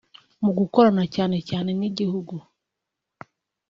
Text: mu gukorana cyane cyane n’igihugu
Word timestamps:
mu 0.43 0.51
gukorana 0.57 1.03
cyane 1.15 1.37
cyane 1.49 1.69
n’igihugu 1.79 2.35